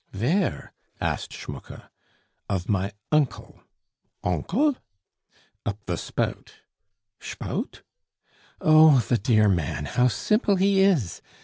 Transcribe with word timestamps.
"Vere?" 0.13 0.73
asked 0.99 1.31
Schmucke. 1.31 1.91
"Of 2.49 2.67
my 2.67 2.91
uncle." 3.11 3.61
"Onkel?" 4.23 4.77
"Up 5.63 5.85
the 5.85 5.95
spout." 5.95 6.53
"Shpout?" 7.19 7.83
"Oh! 8.59 9.05
the 9.07 9.19
dear 9.19 9.47
man! 9.47 9.85
how 9.85 10.07
simple 10.07 10.55
he 10.55 10.79
is? 10.81 11.21